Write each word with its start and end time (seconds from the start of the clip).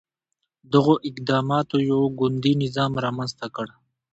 دغو 0.73 0.93
اقداماتو 1.07 1.77
یو 1.89 1.99
ګوندي 2.19 2.53
نظام 2.63 2.91
رامنځته 3.05 3.47
کړ. 3.55 3.67